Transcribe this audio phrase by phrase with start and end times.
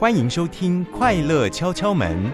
[0.00, 2.24] 欢迎收听《快乐敲敲门》。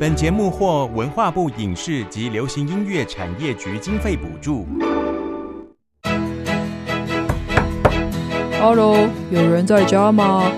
[0.00, 4.66] 本节目获文化部影视及流行音乐产业局经费补助。
[8.60, 10.50] Hello，有人在家吗？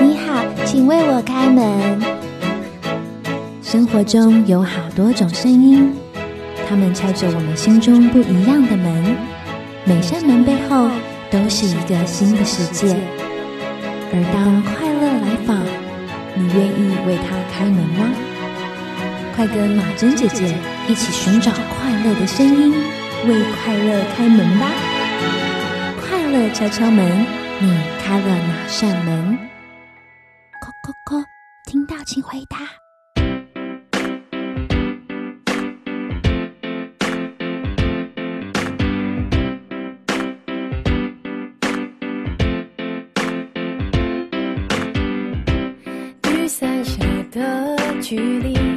[0.00, 2.00] 你好，请为我开门。
[3.62, 5.94] 生活中有好多种声音，
[6.66, 9.14] 他们敲着我们心中不一样的门。
[9.84, 10.88] 每扇门背后
[11.30, 12.96] 都是一个新的世界。
[14.12, 15.56] 而当快乐来访，
[16.34, 18.10] 你愿意为他开门吗？
[19.36, 20.54] 快跟马珍姐姐
[20.88, 22.72] 一起寻找快乐的声音，
[23.28, 24.66] 为快乐开门吧！
[26.02, 27.24] 快乐敲敲门，
[27.60, 29.38] 你开了哪扇门？
[30.60, 31.24] 叩叩叩，
[31.64, 32.58] 听到请回答。
[48.10, 48.69] 距离，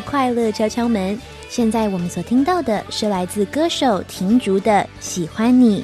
[0.00, 1.18] 快乐敲敲门。
[1.48, 4.70] 现在我们所听到的是来自歌手婷竹的
[5.00, 5.80] 《喜欢你》。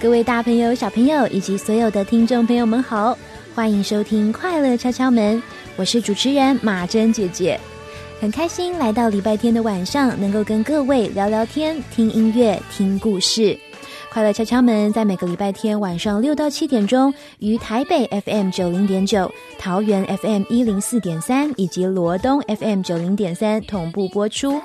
[0.00, 3.16] 各位大朋友、小朋友以及所有的听众朋友们好，
[3.54, 5.42] 欢迎收听快乐敲敲门，
[5.76, 7.58] 我是主持人马珍姐姐。
[8.20, 13.58] 很开心来到礼拜天的晚上，能够跟各位聊聊天、听音乐、听故事。
[14.16, 24.58] 快乐敲敲门在每个礼拜天晚上六到七点钟，于台北 FM 九零点九、桃园 FM 一零四点三以及罗东 FM 九零点三同步播出。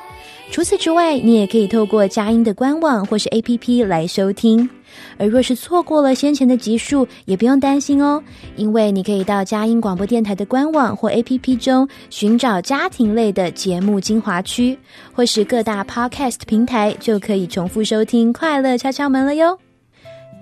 [0.51, 4.69] 除此之外，你也可以透过佳音的官网或是 APP 来收听。
[5.17, 8.21] 而若是错过了先前的集数，也不用担心哦，
[8.55, 14.77] 因为你可以到佳音广播电台的官网或 APP 中寻找家庭类的节目精华区，
[15.13, 19.57] 或是各大 Podcast 平台，就可以重复收听《快乐敲敲门》了哟。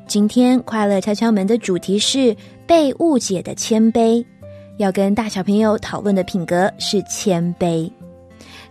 [0.08, 2.36] 今天《快乐敲敲门》的主题是
[2.66, 4.26] 被误解的谦卑，
[4.78, 7.90] 要跟大小朋友讨论的品格是谦卑。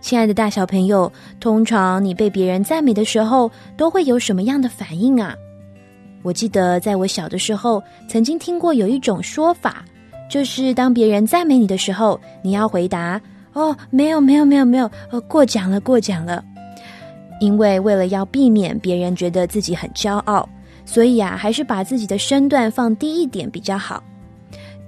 [0.01, 5.35] 亲爱的大小朋友，通常你被别人赞美的时候，都会有什么样的反应啊？
[6.21, 9.85] 我记得在我小的时候，曾经听过有一种说法，
[10.29, 13.19] 就是当别人赞美你的时候，你要回答
[13.53, 16.43] ：“哦，没有，没有，没有，没有，呃，过奖了，过奖了。”
[17.39, 20.47] 因为为了要避免别人觉得自己很骄傲，
[20.85, 24.03] 所以啊，还是把自己的身段放低一点比较好。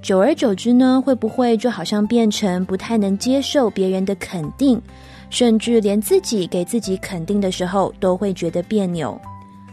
[0.02, 4.82] 久而久之呢，会不会就好像变成不太能接受别人的肯定，
[5.30, 9.18] 甚至连自己给自己肯定的时候都会觉得别扭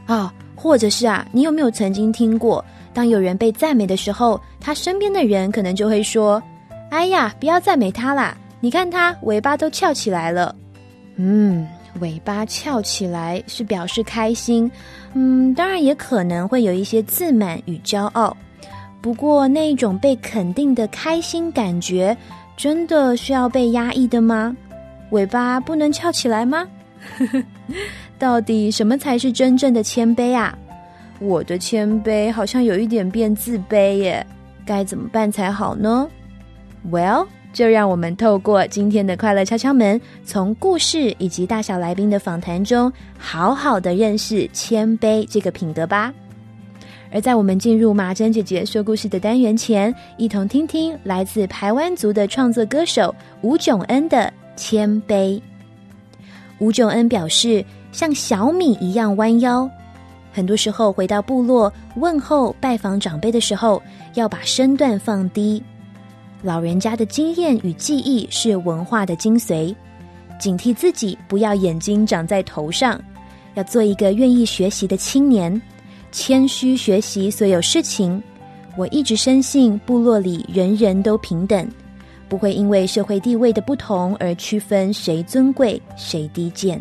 [0.06, 0.32] 啊？
[0.60, 6.42] 或者是啊，你有没有曾经听过，当有人被赞美的时候，他身边的人可能就会说
[6.90, 10.52] ：“哎呀，不要赞美他啦，你看他尾巴都翘起来了。”
[11.14, 11.64] 嗯，
[12.00, 14.68] 尾巴翘起来是表示开心，
[15.14, 18.36] 嗯，当然也可能会有一些自满与骄傲。
[19.00, 22.16] 不过，那一种被肯定的开心感觉，
[22.56, 24.56] 真的需要被压抑的吗？
[25.10, 26.66] 尾巴不能翘起来吗？
[28.18, 30.56] 到底什么才是真正的谦卑啊？
[31.20, 34.26] 我的谦卑好像有一点变自卑耶，
[34.66, 36.08] 该怎么办才好呢
[36.90, 46.12] ？Well，就让我们透过今天的快乐敲敲门，从故事以及大小来宾的访谈中，好好的认识谦卑这个品德吧。
[47.10, 54.18] 而在我们进入马珍姐姐说故事的单元前，一同听听来自台湾族的创作歌手吴炯恩的
[54.60, 55.36] 《谦卑》。
[56.58, 59.68] 吴炯恩表示，像小米一样弯腰。
[60.32, 63.82] 很多时候回到部落问候、拜访长辈的时候，
[64.14, 65.62] 要把身段放低。
[66.42, 69.74] 老人家的经验与记忆是文化的精髓，
[70.38, 73.00] 警惕自己不要眼睛长在头上，
[73.54, 75.60] 要做一个愿意学习的青年。
[76.12, 78.22] 谦虚学习所有事情，
[78.76, 81.68] 我一直深信部落里人人都平等，
[82.28, 86.80] 不会因为社会地位的不同而区分谁尊贵谁低贱。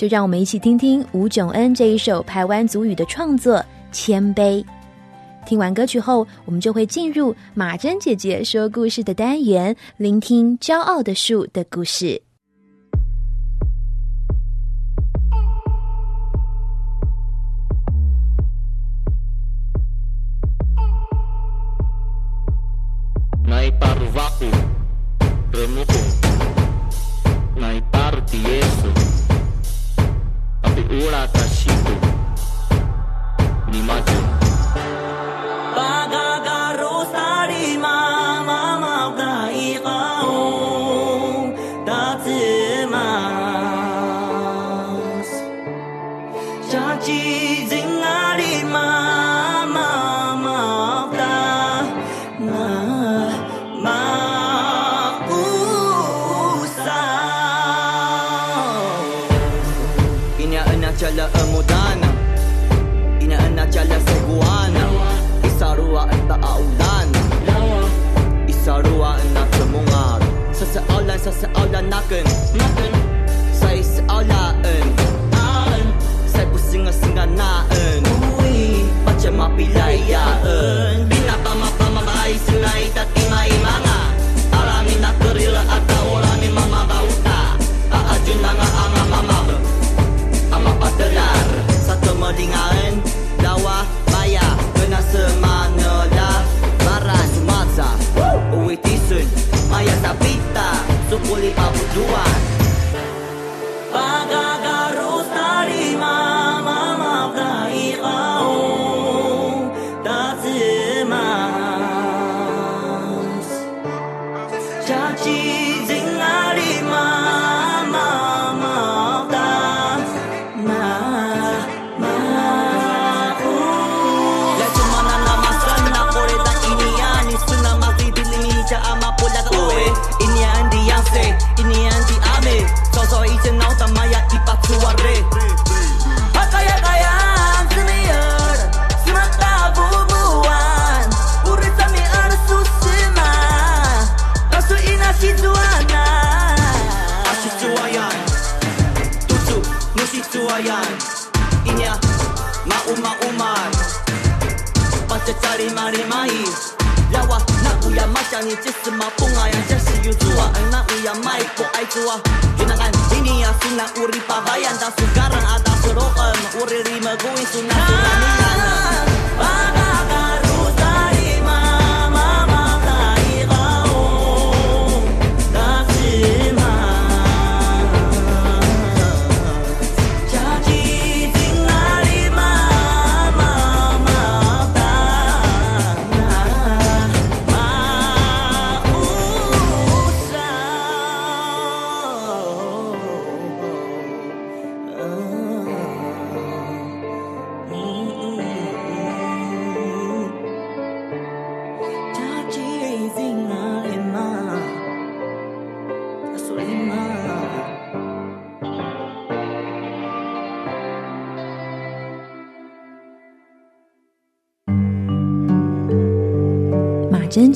[0.00, 3.56] 就让我们一起听听吴炯恩这一首台湾族语的创作
[3.92, 4.64] 《谦卑》。
[5.44, 12.22] 听完歌曲后，我们就会进入马珍姐姐说故事的单元，聆听骄傲的树的故事。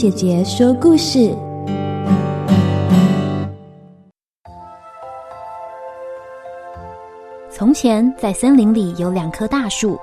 [0.05, 1.35] 姐姐说故事。
[7.49, 9.99] 从前，在森林里有两棵大树，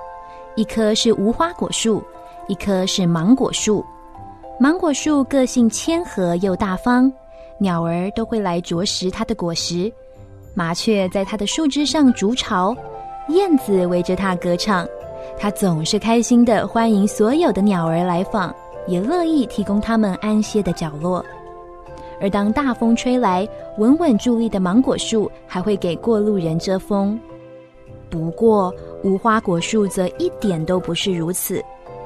[0.56, 2.02] 一棵是无花果树，
[2.48, 3.84] 一棵是芒果树。
[4.58, 7.08] 芒果树个性谦和又大方，
[7.58, 9.88] 鸟儿都会来啄食它的果实，
[10.52, 12.76] 麻雀在它的树枝上筑巢，
[13.28, 14.84] 燕子围着它歌唱。
[15.38, 18.52] 它总是开心的欢迎所有的鸟儿来访，
[18.86, 21.24] 也乐意提供它们安歇的角落。
[22.20, 23.48] 而当大风吹来，
[23.78, 27.18] 稳稳伫立的芒果树还会给过路人遮风。
[28.08, 28.72] 不过，
[29.02, 31.64] 无花果树则一点都不是如此，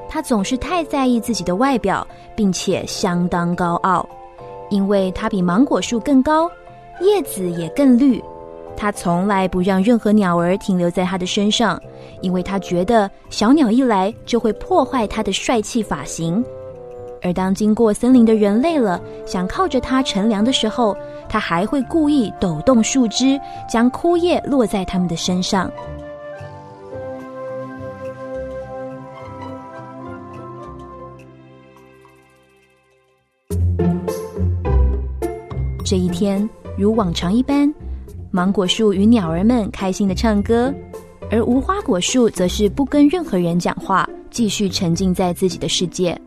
[0.09, 4.07] 它总是太在意自己的外表，并且相当高傲，
[4.69, 6.49] 因为它比芒果树更高，
[7.01, 8.23] 叶子也更绿。
[8.75, 11.81] 它从来不让任何鸟儿停留在它的身上，
[12.21, 16.43] 因为它觉得小鸟一来就会破坏它的帅气发型。
[17.21, 20.95] 而当经过森林的人累了，想靠着它乘凉的时候，
[21.27, 25.71] 它还会故意抖动树枝，将枯叶落在它们的身上。
[35.83, 36.47] 这一天，
[36.77, 37.73] 如往常一般，
[38.29, 40.73] 芒果树与鸟儿们开心的唱歌，
[41.31, 46.19] 而无花果树则是不跟任何人讲话，继续沉浸在自己的世界。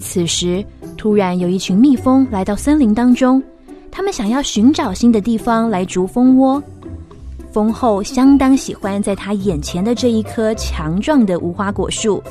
[0.00, 0.64] 此时，
[0.96, 3.40] 突然有一群蜜蜂来到森林当中，
[3.90, 6.60] 他们想要寻找新的地方来筑蜂窝。
[7.52, 12.22] 蜂后相当喜欢在他眼前的这一棵强壮的无花果树，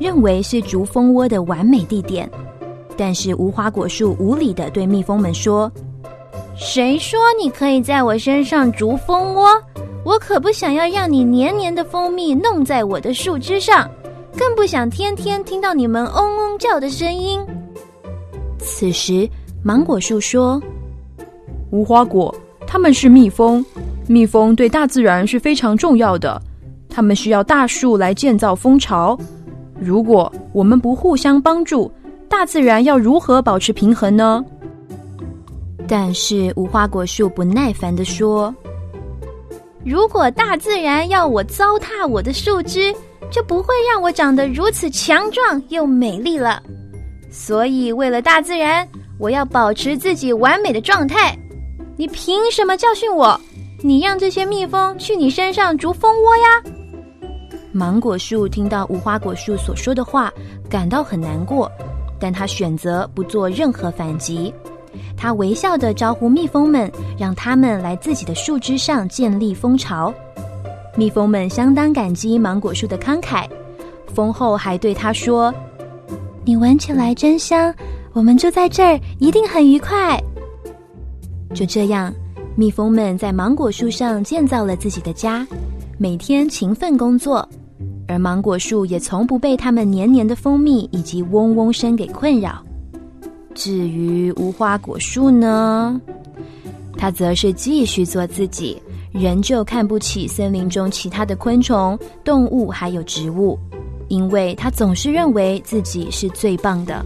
[0.00, 2.28] 认为是筑蜂窝的完美地点。
[2.96, 5.70] 但是无花果树无理的对蜜蜂们说
[6.56, 9.48] ：“谁说你可以在我身上筑蜂窝？
[10.04, 13.88] 我可不想要让你黏黏的蜂蜜弄在我的树枝上。”
[14.36, 17.40] 更不想天天听到你们嗡嗡叫的声音。
[18.58, 19.28] 此时，
[19.62, 20.60] 芒果树说
[21.70, 22.34] ：“无花果，
[22.66, 23.64] 它们是蜜蜂，
[24.06, 26.40] 蜜蜂对大自然是非常重要的，
[26.88, 29.18] 它们需要大树来建造蜂巢。
[29.80, 31.90] 如果我们不互相帮助，
[32.28, 34.44] 大自然要如何保持平衡呢？”
[35.88, 38.54] 但是无花果树不耐烦地说
[39.84, 42.94] ：“如果大自然要我糟蹋我的树枝，
[43.30, 46.62] 就不会让我长得如此强壮又美丽了。
[47.30, 48.86] 所以，为了大自然，
[49.18, 51.36] 我要保持自己完美的状态。
[51.96, 53.38] 你凭什么教训我？
[53.80, 56.62] 你让这些蜜蜂去你身上筑蜂窝呀？”
[57.72, 60.32] 芒果树听到无花果树所说的话，
[60.68, 61.70] 感到很难过，
[62.20, 64.52] 但他选择不做任何反击。
[65.16, 70.12] 他微笑的招呼蜜蜂们，让他们来自己的树枝上建立蜂巢。
[70.96, 73.48] 蜜蜂们相当感激芒果树的慷慨，
[74.12, 75.52] 蜂后还对他说
[76.44, 77.74] ：“你闻起来真香，
[78.12, 80.20] 我们住在这儿一定很愉快。”
[81.54, 82.12] 就这样，
[82.56, 85.46] 蜜蜂们在芒果树上建造了自己的家，
[85.98, 87.48] 每天勤奋工作，
[88.08, 92.62] 而芒果树也从不被它们黏黏的蜂蜜以及嗡嗡声给困扰。
[93.54, 96.00] 至于无花果树呢，
[96.96, 98.80] 它则是继续做自己。
[99.12, 103.58] 仍旧看不起森林中其他的昆虫、动物还有植物，
[104.08, 107.04] 因为他总是认为自己是最棒的。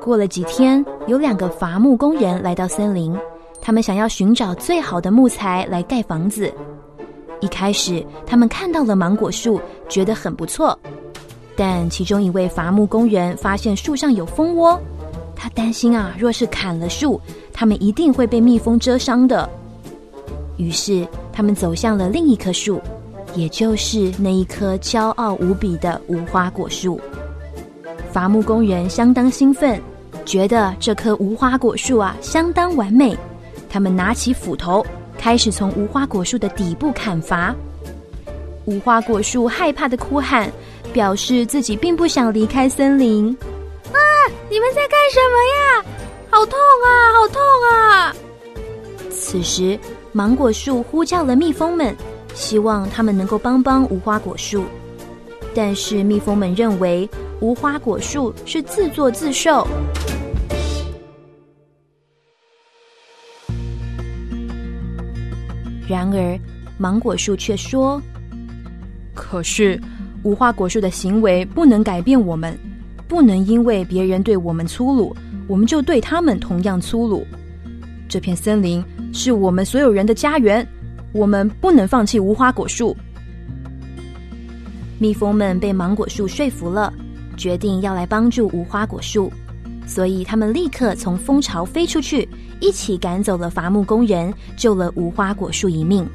[0.00, 3.16] 过了几天，有两个伐木工人来到森林，
[3.62, 6.52] 他们想要寻找最好的木材来盖房子。
[7.44, 10.78] 一开始，他们看到了芒果树，觉得很不错，
[11.54, 14.80] 但其中一位伐木工人发现树上有蜂窝。
[15.36, 17.20] 他担心啊，若是砍了树，
[17.52, 19.46] 他们一定会被蜜蜂蛰伤的。
[20.56, 22.80] 于是他们走向了另一棵树，
[23.34, 26.98] 也就是那一棵骄傲无比的无花果树。
[28.10, 29.78] 伐木工人相当兴奋，
[30.24, 33.14] 觉得这棵无花果树啊相当完美。
[33.68, 34.82] 他们拿起斧头，
[35.18, 37.54] 开始从无花果树的底部砍伐。
[38.66, 40.50] 无花果树害怕的哭喊，
[40.92, 43.36] 表示自己并不想离开森林。
[43.92, 43.98] 啊！
[44.48, 45.84] 你们在干什么呀？
[46.30, 46.88] 好痛啊！
[47.12, 48.16] 好痛啊！
[49.10, 49.78] 此时，
[50.12, 51.94] 芒果树呼叫了蜜蜂们，
[52.34, 54.64] 希望他们能够帮帮无花果树。
[55.54, 57.08] 但是蜜蜂们认为
[57.40, 59.66] 无花果树是自作自受。
[65.86, 66.38] 然而，
[66.78, 68.00] 芒果树却说
[69.14, 69.80] ：“可是，
[70.22, 72.58] 无花果树的行为不能改变我们，
[73.06, 75.14] 不能因为别人对我们粗鲁，
[75.46, 77.26] 我们就对他们同样粗鲁。
[78.08, 80.66] 这片森林是我们所有人的家园，
[81.12, 82.96] 我们不能放弃无花果树。”
[84.98, 86.92] 蜜蜂们被芒果树说服了，
[87.36, 89.30] 决定要来帮助无花果树，
[89.86, 92.26] 所以他们立刻从蜂巢飞出去。
[92.64, 96.08] 一起赶走了伐木工人，救了无花果树一命。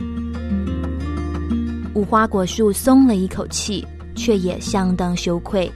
[1.93, 5.71] 无花果树松了一口气，却也相当羞愧。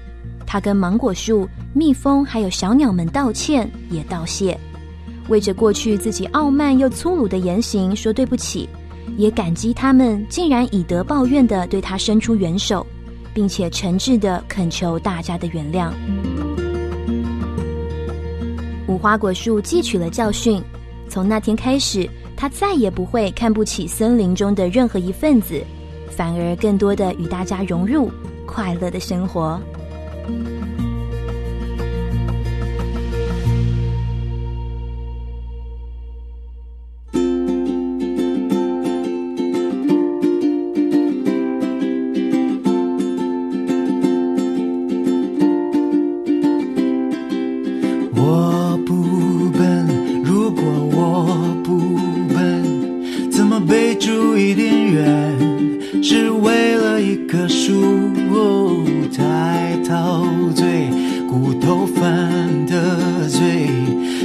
[0.48, 4.60] 他跟芒果树、蜜蜂还有小鸟们道歉，也道谢，
[5.30, 8.68] 为着过去自己傲慢又粗鲁的言行说对不起，
[9.16, 12.84] 也感激他们竟然以德报怨的对他伸出援手，
[13.32, 15.92] 并且诚挚的恳求大家的原谅。
[18.88, 20.62] 无花果树汲取了教训，
[21.08, 25.64] 从那天开始，他再也不会看不起森林中的任何一份子，
[26.10, 28.12] 反而更多的与大家融入，
[28.46, 29.60] 快乐的生活。
[53.96, 55.38] 住一点远？
[56.02, 57.82] 是为了一棵树，
[58.34, 58.84] 哦
[59.16, 60.90] 太陶醉，
[61.30, 62.06] 骨头犯
[62.66, 63.70] 的罪，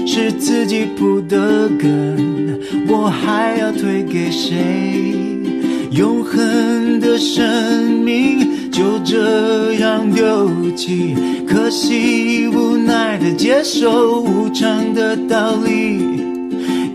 [0.07, 5.15] 是自己铺的根，我还要推给谁？
[5.91, 11.15] 永恒的生命就这样丢弃，
[11.47, 16.28] 可惜无奈的接受无常的道理。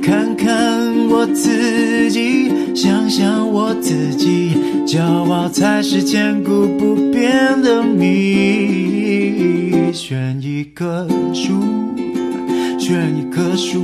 [0.04, 4.52] 看看我自己，想想我自己，
[4.86, 9.94] 骄傲才是千古不变的谜。
[9.94, 11.54] 选一棵树，
[12.78, 13.82] 选一棵树。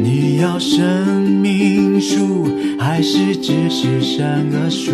[0.00, 2.46] 你要生命树，
[2.78, 4.92] 还是只是善恶树？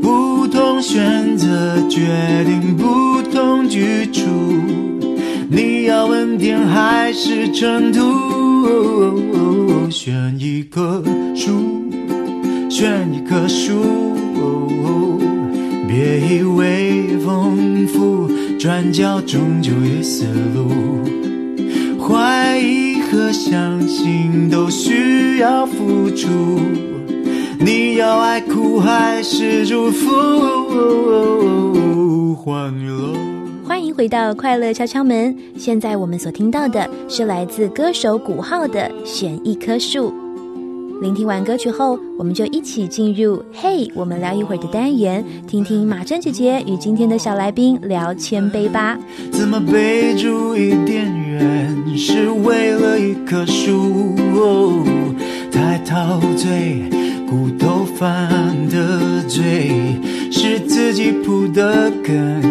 [0.00, 2.00] 不同选择决
[2.46, 4.22] 定不同居处。
[5.54, 8.00] 你要恩典还是尘土？
[9.90, 11.50] 选一棵树，
[12.70, 13.82] 选一棵树。
[15.86, 20.70] 别以为丰富，转角终究也死路。
[22.00, 26.28] 怀疑和相信都需要付出，
[27.58, 30.08] 你要爱哭还是祝福？
[32.34, 33.31] 欢乐。
[33.82, 35.36] 欢迎回到快乐敲敲门。
[35.58, 40.08] 现在我们所听到的是来自歌手古浩的《选一棵树》。
[41.02, 48.96] 聆听完歌曲后，我们就一起进入“嘿，我们聊一会儿”的单元，听听马珍姐姐与今天的小来宾聊谦卑吧。
[49.32, 54.14] 怎么背出一点远，是为了一棵树，
[55.50, 56.84] 太陶醉，
[57.28, 59.72] 骨头犯的罪，
[60.42, 62.42] 是自己铺的根，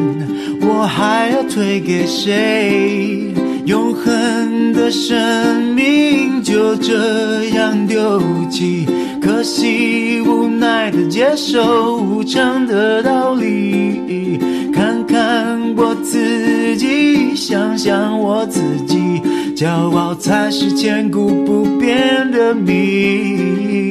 [0.61, 3.33] 我还要推给谁？
[3.65, 8.87] 永恒的生命就这样丢弃，
[9.21, 14.39] 可惜无奈的接受无常的道理。
[14.73, 19.21] 看看我自己，想想我自己，
[19.53, 23.81] 骄傲才是千古不变的谜。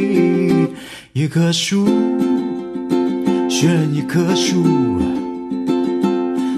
[1.12, 1.86] 一棵树，
[3.60, 4.56] 选一棵树。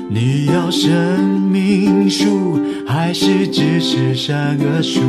[0.09, 5.01] 你要生命树，还是只是善恶树？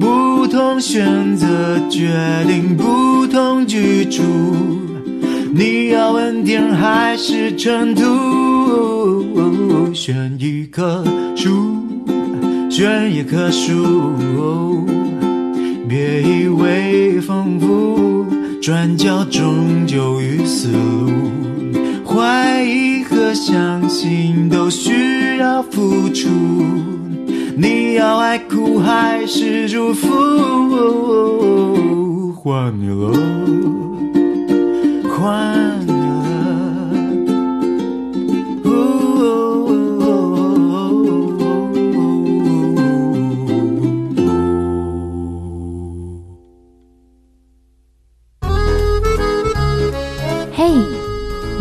[0.00, 2.08] 不同选择决
[2.46, 4.22] 定不同居住。
[5.52, 9.92] 你要恩典还是尘土？
[9.92, 11.04] 选一棵
[11.36, 11.84] 树，
[12.70, 14.86] 选一棵树。
[15.86, 18.01] 别以为丰富，
[18.62, 21.10] 转角终究遇死路。
[22.06, 26.28] 怀疑和相信都需要付出，
[27.56, 30.06] 你要爱哭还是祝福？
[32.34, 33.12] 换你了，
[35.10, 35.81] 换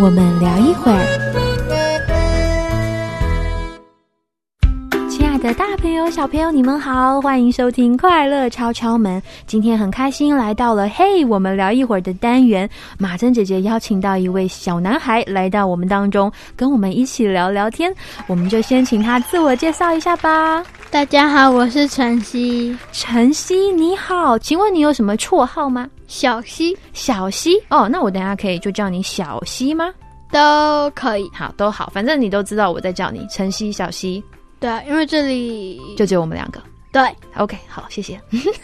[0.02, 1.31] 我们聊一会儿。
[6.12, 9.18] 小朋友，你们好，欢迎收听《快乐敲敲门》。
[9.48, 12.70] 今天很开心来到了“嘿，我们聊一会儿”的单元。
[12.98, 17.96] 马珍姐姐邀请到一位小男孩来到我们当中，跟我们一起聊聊天。
[18.28, 20.62] 我们就先请他自我介绍一下吧。
[20.90, 25.88] 大家好，我是晨曦，晨曦，你好，请问你有什么绰号吗？
[26.08, 29.90] 小溪小溪哦，那我等下可以就叫你小溪吗？
[30.30, 31.32] 都可以。
[31.34, 34.22] 好，都好，反正你都知道我在叫你晨曦、小溪，
[34.62, 36.62] 对啊，因为这里就只有我们两个。
[36.94, 37.02] 对
[37.36, 38.22] OK，好，谢谢。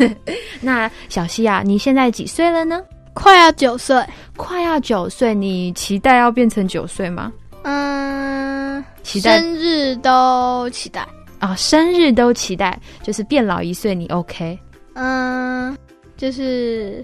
[0.61, 2.83] 那小西啊，你现在几岁了呢？
[3.13, 4.05] 快要九岁，
[4.35, 7.33] 快要九岁，你期待要变成九岁吗？
[7.63, 11.07] 嗯，期待生日都期待，
[11.39, 14.59] 啊、生日都期待，就是变老一岁，你 OK
[14.93, 15.75] 嗯，
[16.15, 17.03] 就是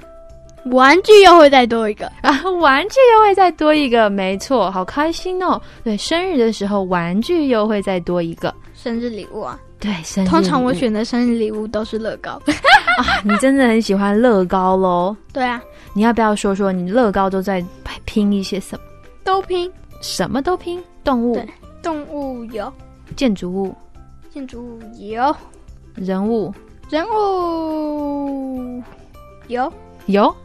[0.66, 2.40] 玩具又会再多一个，啊？
[2.60, 5.60] 玩具又会再多一个，没错，好开心哦。
[5.84, 8.54] 对，生日的时候玩具又会再多一个。
[8.84, 9.58] 生日礼物啊。
[9.80, 12.32] 对，生日通常我选的生日礼物都是乐高。
[13.00, 15.16] 啊，你真的很喜欢乐高喽？
[15.32, 17.64] 对啊，你要不要说说你乐高都在
[18.04, 18.84] 拼一些什么？
[19.24, 21.48] 都拼，什么都拼，动物对、
[21.82, 22.72] 动物有，
[23.16, 23.74] 建筑物、
[24.30, 25.34] 建筑物有，
[25.96, 26.54] 人物
[26.90, 28.84] 人物
[29.48, 29.72] 有，
[30.08, 30.36] 有，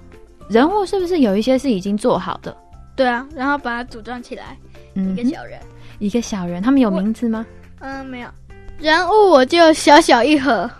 [0.48, 2.56] 人物是不是有一些是已经做好的？
[2.94, 4.56] 对啊，然后把它组装起来，
[4.94, 5.58] 嗯，一个小人。
[5.98, 7.44] 一个小人，他们有名字吗？
[7.80, 8.28] 嗯，没有。
[8.78, 10.70] 人物我就小小一盒，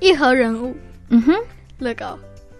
[0.00, 0.74] 一盒人物
[1.10, 1.34] 嗯哼，
[1.78, 2.18] 乐高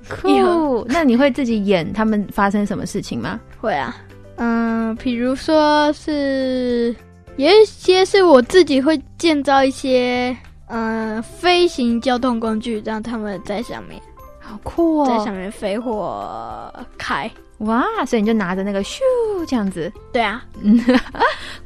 [0.08, 0.86] 酷。
[0.88, 3.40] 那你会自己演他们发生什么事情吗？
[3.60, 3.96] 会啊。
[4.36, 6.94] 嗯，比如说是
[7.36, 10.36] 有一些是我自己会建造一些
[10.68, 14.00] 嗯飞行交通工具，让他们在上面
[14.38, 15.38] 好酷哦在上哦！
[15.38, 17.30] 面飞或开。
[17.58, 18.98] 哇，所以你就拿着那个咻
[19.46, 20.78] 这样子，对啊，嗯，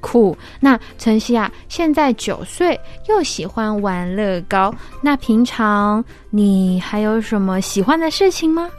[0.01, 0.37] 酷。
[0.61, 4.73] 那晨曦啊，现在九岁，又喜欢玩乐高。
[5.03, 8.71] 那平常你还有什么喜欢的事情吗？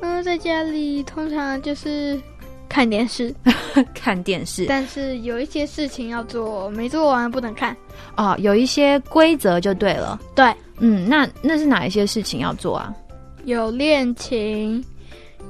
[0.00, 2.20] 嗯，在家里通常就是
[2.68, 3.34] 看电视，
[3.92, 7.76] 看电视但是有一些事情要做，没做完不能看。
[8.16, 10.20] 哦，有一些规则就对了。
[10.34, 12.94] 对，嗯，那那是哪一些事情要做啊？
[13.44, 14.84] 有练琴，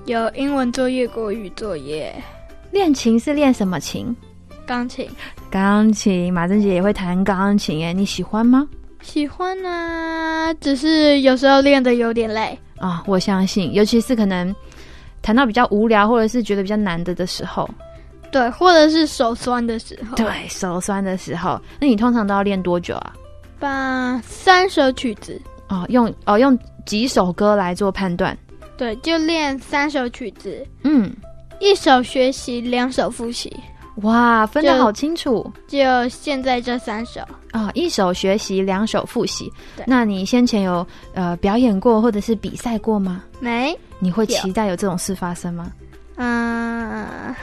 [0.04, 2.14] 有英文作业、国语作业、
[2.70, 4.14] 练琴是练什么琴？
[4.66, 5.08] 钢琴。
[5.50, 6.32] 钢琴。
[6.32, 8.68] 马珍姐也会弹钢琴，耶，你喜欢吗？
[9.02, 12.56] 喜欢啊，只是有时候练的有点累。
[12.78, 14.54] 啊、我相信，尤其是可能
[15.22, 17.68] 弹到比较无聊，或者是觉得比较难的的时候，
[18.30, 23.14] 对，或者是手酸的时候，对，手酸的时候，那你通常都要练多久啊？
[23.58, 28.36] 把三首曲子，哦，用哦用几首歌来做判断。
[28.76, 31.10] 对，就练三首曲子，嗯，
[31.60, 33.54] 一首学习，两首复习，
[34.02, 37.20] 哇，分得好清楚就现在这三首。
[37.52, 39.84] 啊、一首学习，两首复习对。
[39.88, 43.22] 那你先前有呃表演过或者是比赛过吗？
[43.40, 45.72] 没，你会期待有这种事发生吗？
[46.16, 47.34] 嗯，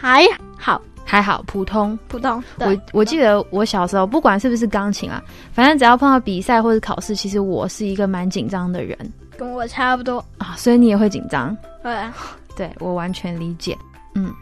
[0.00, 0.24] 还
[0.56, 1.98] 好，还好，普通。
[2.06, 2.40] 普通。
[2.58, 5.20] 我对，我记得我小时候，不管是不是钢琴啊，
[5.52, 8.96] 反正只要碰到比赛或者考试，其实我是一个蛮紧张的人
[9.42, 10.24] 跟我差不多。
[10.38, 11.56] 啊，所以你也会紧张。
[11.82, 12.14] 对啊，
[12.56, 13.76] 对我完全理解。
[14.14, 14.32] 嗯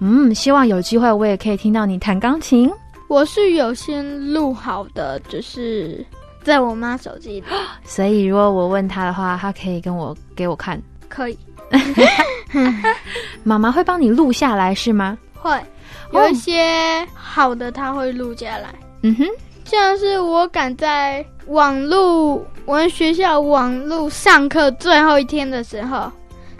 [0.00, 2.70] 嗯，希望有机会我也可以听到你弹钢琴。
[3.08, 6.04] 我是有先录好的，就是
[6.44, 7.44] 在我妈手机里
[7.84, 10.80] 所以如果我问他的话，他可以跟我给我看。
[11.08, 11.36] 可以。
[13.44, 15.18] 妈妈会帮你录下来是吗？
[15.34, 15.50] 会
[16.12, 18.74] 有一些好的，他会录下来。
[19.02, 19.24] 嗯哼，
[19.68, 26.10] 像是我赶在网络，我们学校网络上课最后一天的时候，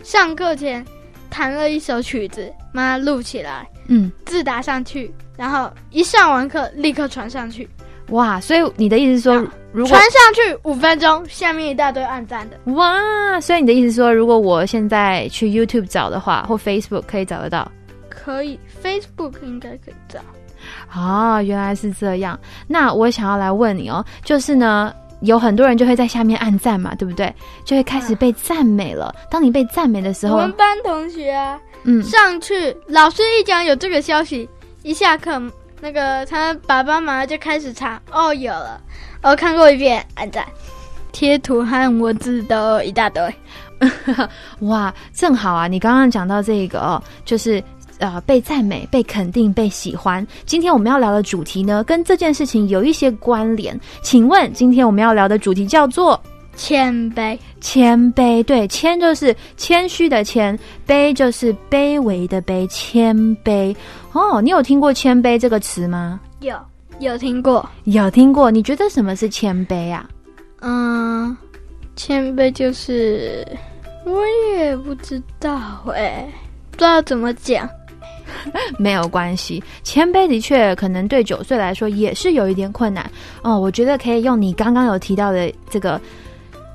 [0.02, 0.84] 上课前
[1.30, 7.66] 弹了一首曲子，把它录起来，嗯，字打上去，然后一上完课立刻传上去，
[8.10, 9.36] 哇，所以你的意思是说，
[9.72, 17.72] 如果传上去五分钟，下面一大堆暗赞的，哇，所以你的意思是说，如果我现在去 YouTube 找的话，或 Facebook 可以找得到？
[18.10, 20.20] 可以，Facebook 应该可以找。
[20.94, 22.38] 哦，原来是这样。
[22.66, 27.32] 那我想要来问你哦，就是呢，有很多人就会在下面按赞嘛，对不对？
[27.64, 29.14] 就会开始被赞美了。
[29.30, 34.48] 当你被赞美的时候我们，班同学啊，嗯，上去老师一讲有这个消息，
[34.82, 35.40] 一下课
[35.80, 38.80] 那个他爸爸妈妈就开始查，哦有了，
[39.22, 40.44] 我看过一遍，按赞，
[41.12, 43.22] 贴图和文字都一大堆。
[44.62, 45.68] 哇，正好啊！
[45.68, 47.62] 你刚刚讲到这个哦，就是
[47.98, 50.26] 呃被赞美、被肯定、被喜欢。
[50.46, 53.78] 今天我们要聊的主题呢，跟这件事情有一些关联。
[54.02, 56.20] 请问今天我们要聊的主题叫做
[56.56, 58.42] 谦卑，谦卑？
[58.42, 63.74] 对，谦就是谦虚的谦，卑就是卑微的卑，谦卑。
[64.12, 66.18] 哦，你有听过谦卑这个词吗？
[66.40, 66.56] 有
[66.98, 67.68] 有听过？
[67.84, 68.50] 有听过。
[68.50, 70.08] 你觉得什么是谦卑啊？
[70.60, 71.36] 嗯，
[71.94, 73.46] 谦卑就是
[74.04, 74.24] 我
[74.56, 75.60] 也不知道
[75.94, 76.26] 哎、
[76.72, 77.68] 不知道怎么讲。
[78.78, 83.10] 没有关系，谦卑的确可能对九岁来说也是有一点困难
[83.42, 83.58] 哦。
[83.58, 86.00] 我觉得可以用你刚刚有提到的这个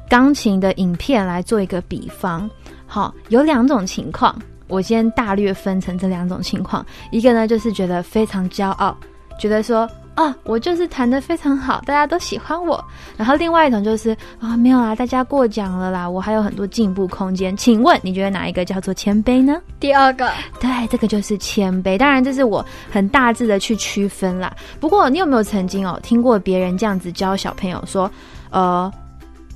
[0.10, 2.50] 钢琴的影片来做一个比方。
[2.86, 6.86] 好，有两种情况，我先大略分成这两种情况。
[7.12, 8.96] 一个呢，就是觉得非常骄傲，
[9.40, 12.84] 觉得说啊，我就是弹得非常好，大家都喜欢我。
[13.18, 17.58] 然后另外一种就是啊，没有啦，大家过奖了啦，我还有很多进步空间。
[17.58, 19.60] 请问你觉得哪一个叫做谦卑呢？
[19.80, 21.98] 第二个，对，这个就是谦卑。
[21.98, 24.54] 当然，这是我很大致的去区分啦。
[24.80, 28.10] 不过，你有没有曾经哦听过别人这样子教小朋友说，
[28.52, 28.92] 呃，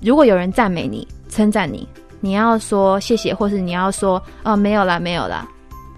[0.02, 1.88] 如果有人赞美你、称赞你，
[2.20, 5.48] 你要说谢谢，或是你要说哦没有啦，没有啦，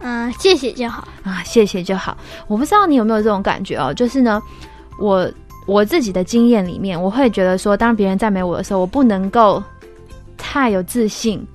[0.02, 1.08] 嗯、谢谢就好。
[1.24, 2.18] 啊，谢谢就好。
[2.48, 4.42] 我不知道你有没有这种感觉哦，就是呢，
[5.00, 5.30] 我
[5.68, 9.62] 我自己的经验里面，我会觉得说，当别人赞美我的时候，我不能够
[10.38, 11.46] 太有自信。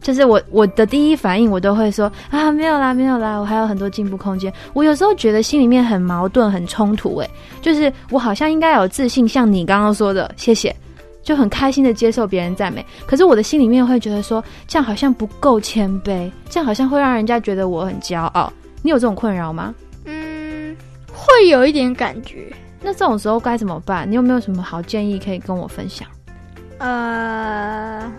[0.00, 4.50] 就是我我的第一反应，我都会说啊，没有啦，没有啦，我还有很多进步空间。
[4.72, 7.28] 我有时候觉得心里面很矛盾、很冲突，诶，
[7.60, 10.74] 就是我好像应该有自信，像你刚刚说的，谢谢，
[11.28, 12.82] 就很开心的接受别人赞美。
[13.04, 18.50] 可是我的心里面会觉得说，这样好像不够谦卑，这样好像会让人家觉得我很骄傲。
[18.80, 19.74] 你有这种困扰吗？
[20.06, 20.74] 嗯，
[21.12, 22.50] 会有一点感觉。
[22.80, 24.10] 那这种时候该怎么办？
[24.10, 26.08] 你有没有什么好建议可以跟我分享？
[26.78, 28.10] 呃，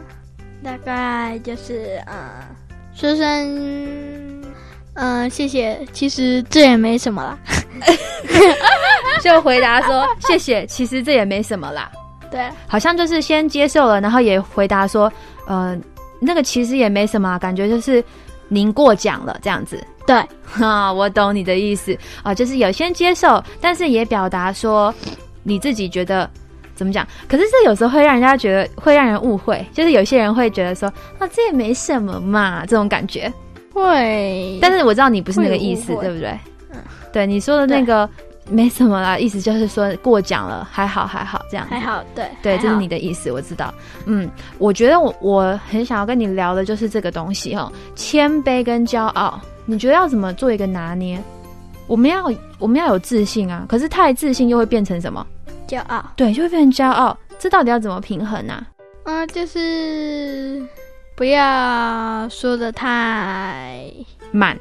[0.63, 2.13] 大概就是呃，
[2.93, 4.43] 说声
[4.93, 7.36] 呃谢谢，其实这也没什么啦。
[9.24, 11.91] 就回答说谢谢，其实这也没什么啦。
[12.32, 15.12] 对，好像就是先接受了，然后也回答说，
[15.48, 15.78] 呃，
[16.20, 18.04] 那个其实也没什么啊，感觉就是
[18.48, 19.84] 您过奖了这样子。
[20.06, 20.15] 对，
[20.63, 24.94] 啊，我懂你的意思啊，就是有先接受，但是也表达说
[25.44, 26.30] 你自己觉得
[26.76, 27.08] 怎么讲？
[27.28, 30.88] 可是这有时候会让人家觉得会让人误会，就是有些人会觉得说
[31.20, 33.32] 啊，这也没什么嘛，这种感觉。
[33.72, 36.30] 会，但是我知道你不是那个意思，对不对？
[36.72, 36.82] 嗯，
[37.13, 38.10] 对，你说的那个
[38.50, 41.66] 没什么啦，意思就是说过奖了，还好还好这样。
[41.68, 43.74] 还好，对，对，这是你的意思，我知道。
[44.06, 51.22] 嗯，我觉得我我很想要跟你聊的就是这个东西哦、谦卑跟骄傲，你觉得要怎么做一个拿捏？
[51.88, 52.26] 我们要
[52.58, 55.26] 我们要有自信啊，可是太自信又会变成什么？
[55.68, 56.04] 骄傲。
[56.16, 57.18] 对，就会变成骄傲。
[57.38, 58.66] 这到底要怎么平衡啊？
[59.06, 60.62] 嗯、就是
[61.16, 63.86] 不要说的太
[64.32, 64.58] 满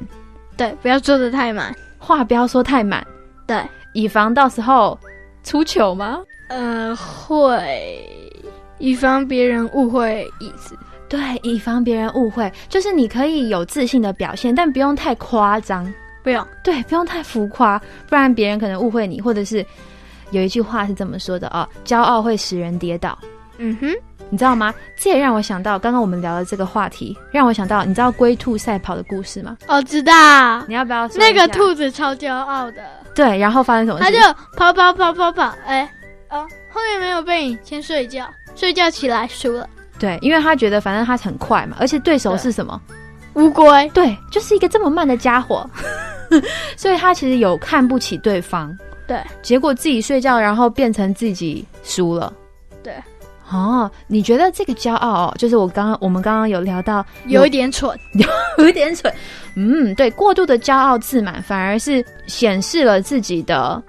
[0.57, 1.75] 对，不要说的太满。
[2.01, 3.05] 话不要说太满，
[3.49, 3.59] 对，
[3.93, 4.95] 以防到时候
[5.43, 6.19] 出糗吗？
[6.49, 8.07] 呃，会
[8.77, 10.77] 以防别人误会意思。
[11.09, 15.91] 对，以防别人误会，就是你可以有自信的表现，但不用太夸张。
[16.21, 19.65] 不用，对，不用太浮夸，不然别人可能误会你，或者是
[20.29, 23.17] 有一句话是这么说的哦：骄傲会使人跌倒。
[23.57, 23.91] 嗯哼，
[24.29, 24.71] 你知道吗？
[24.95, 29.57] 这也让我想到刚刚我们聊的这个话题，让我想到你知道龟兔赛跑的故事吗？
[29.67, 32.83] 哦知道你要不要说那个兔子超骄傲的，
[33.15, 34.03] 对，然后发生什么事？
[34.03, 35.81] 他就跑跑跑跑跑，哎，
[36.27, 36.41] 啊，
[36.71, 39.67] 后面没有背影，先睡觉，睡觉起来输了。
[39.97, 42.79] 对，因为他觉得反正他很快嘛，而且对手是什么？
[43.33, 45.69] 乌龟，对，就是一个这么慢的家伙，
[46.75, 48.75] 所以他其实有看不起对方，
[49.07, 52.33] 对结果自己睡觉，然后变成自己输了。
[53.49, 57.97] 对，哦，你觉得这个骄傲哦，就是我刚刚我们刚刚有聊到有一点蠢。
[58.57, 59.13] 有一点蠢，
[59.55, 63.81] 嗯，对，过度的骄傲自满反而是显示了自己的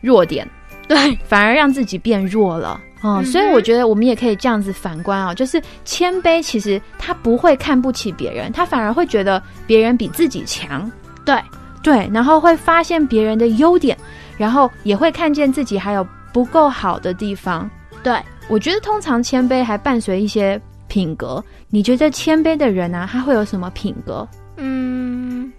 [0.00, 0.48] 弱点，
[0.86, 2.80] 对，反而让自己变弱了。
[3.00, 10.90] 哦，嗯所以我觉得我们也可以这样子反观啊、就是谦卑，其实他不会看不起别人，他反而会觉得别人比自己强，
[11.24, 11.34] 对。
[11.80, 13.96] 对，然后会发现别人的优点，
[14.36, 17.70] 然后也会看见自己还有不够好的地方。
[18.02, 21.42] 对，我觉得通常谦卑还伴随一些品格。
[21.68, 24.26] 你觉得谦卑的人啊，他会有什么品格？
[24.56, 25.52] 嗯，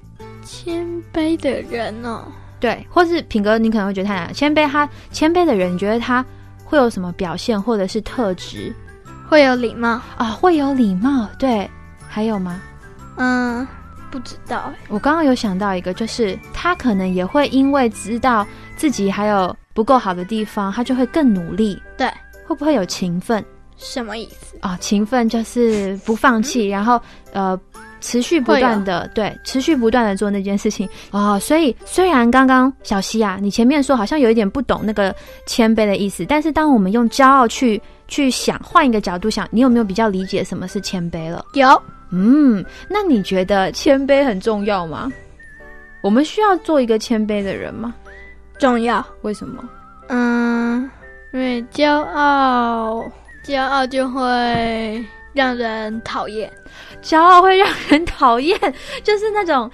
[0.44, 2.24] 谦卑的人哦，
[2.60, 4.34] 对，或是品格，你可能会觉得太难。
[4.34, 6.26] 谦卑他，谦卑的人，你觉得他
[6.66, 8.74] 会有什么表现或者是特质
[9.28, 10.02] 会有礼貌。
[10.18, 10.32] 啊？
[10.32, 11.70] 会有礼貌，对，
[12.08, 12.60] 还有吗？
[13.18, 13.68] 嗯，
[14.10, 21.80] 不知道欸我刚刚有想到一个，就是他可能也会因为知道自己还有不够好的地方，他就会更努力。
[21.96, 22.12] 对，
[22.50, 23.46] 会不会有勤奋
[23.78, 24.58] 什么意思？
[24.60, 27.00] 啊、勤奋就是不放弃，然后
[27.32, 27.58] 呃。
[28.02, 35.14] 持续不断的对，持续不断的做那件事情哦，所以虽然刚刚小溪啊，你前面说好像有一点不懂那个
[35.46, 41.44] 谦卑的意思，但是当我们用骄傲去去想，换一个角度想，你有没有比较理解什么是谦卑了？
[41.56, 45.12] 有，嗯，那你觉得谦卑很重要吗？
[46.02, 47.94] 我们需要做一个谦卑的人吗？
[48.58, 49.06] 重要。
[49.24, 49.62] 为什么？
[50.08, 50.39] 嗯，
[51.32, 53.10] 因为骄傲，
[53.46, 56.52] 骄傲就会让人讨厌。
[57.02, 58.58] 骄傲会让人讨厌，
[59.04, 59.70] 就是那种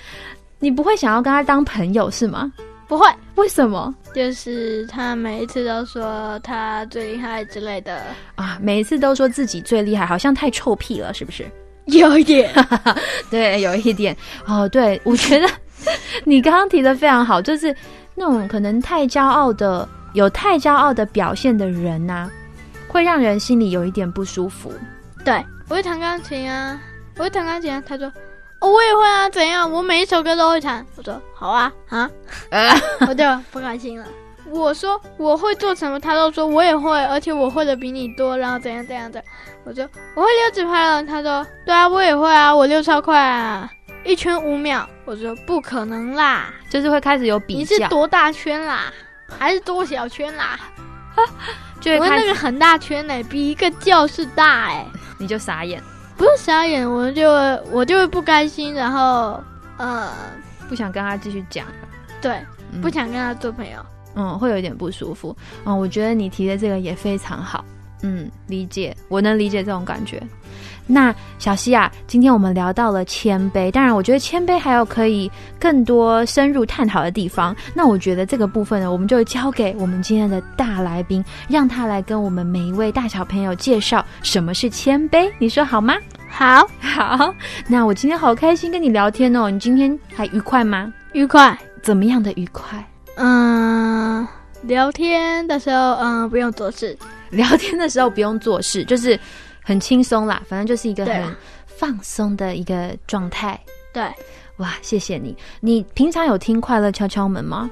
[0.59, 2.51] 你不会想要跟他当朋友是吗？
[2.87, 8.03] 不会，为什么就是他每一次都说他最厉害之类的，
[8.35, 8.59] 啊？
[8.61, 11.49] 每一次都说自己最厉害，好像太臭屁了，是不是？
[11.85, 12.51] 有一点。
[13.31, 14.15] 对，有一点
[14.45, 14.69] 哦。
[14.69, 15.47] 对，我觉得
[16.25, 17.75] 你刚刚提的非常好，就是
[18.13, 22.31] 那种可能太骄傲的、有太骄傲的表现的人呐、
[22.87, 24.71] 会让人心里有一点不舒服。
[25.25, 26.79] 对，我会弹钢琴啊，
[27.17, 27.83] 我会弹钢琴啊。
[27.85, 28.07] 他说，
[28.61, 29.69] 哦，我也会啊，怎样？
[29.69, 30.85] 我每一首歌都会弹。
[30.95, 32.09] 我说，好啊，啊，
[33.07, 34.07] 我就不开心了。
[34.49, 39.21] 我说我会做什么，他都说我也会，而且我会的比你多，然后怎样怎样的。
[39.65, 39.83] 我说
[40.15, 43.69] 我会溜直拍了，他说对啊，我也会啊，我溜超快啊，
[44.05, 44.87] 一圈五秒。
[45.03, 48.91] 我说不可能啦，就是会开始有比你是，多大圈啦，
[49.27, 50.59] 还是多小圈啦？
[51.99, 54.85] 我那个很大圈呢、比一个教室大哎、
[55.17, 55.81] 你就傻眼，
[56.17, 57.29] 不是傻眼，我就
[57.71, 59.41] 我就会不甘心，然后
[59.77, 60.09] 呃，
[60.67, 61.67] 不想跟他继续讲，
[62.21, 63.85] 对，嗯不想跟他做朋友。
[64.15, 65.35] 嗯，会有一点不舒服。
[65.65, 67.63] 嗯，我觉得你提的这个也非常好。
[68.01, 70.21] 嗯，理解，我能理解这种感觉。
[70.87, 77.55] 那小西啊，今天我们聊到了谦卑，当然，我觉得谦卑还有可以更多深入探讨的地方。
[77.73, 85.31] 那我觉得这个部分呢，我们就交给我们今天的大来宾，让他来跟我们每一位大小朋友介绍什么是谦卑。
[85.39, 85.95] 你说好吗？
[86.29, 87.33] 好， 好，
[87.67, 89.49] 那我今天好开心跟你聊天哦。
[89.49, 90.93] 你今天还愉快吗？
[91.13, 91.57] 愉快。
[91.81, 92.83] 怎么样的愉快？
[93.15, 94.27] 嗯，
[94.63, 96.97] 聊天的时候，嗯，不用做事。
[97.29, 99.19] 聊天的时候不用做事，就是
[99.65, 103.59] 很轻松啦，反正就是一个很放松的一个状态。
[103.91, 104.03] 对，
[104.57, 105.35] 哇，谢谢你。
[105.59, 107.69] 你平常有听快乐敲敲门吗？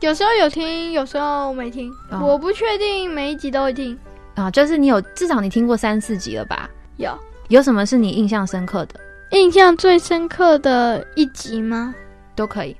[0.00, 1.90] 有时候有听，有时候没听。
[2.12, 3.98] 哦我不确定每一集都会听。
[4.36, 6.70] 啊，就是你有至少你听过三四集了吧？
[6.98, 7.12] 有
[7.48, 9.00] 有什么是你印象深刻的？
[9.32, 11.92] 印象最深刻的一集吗？
[12.36, 12.76] 都可以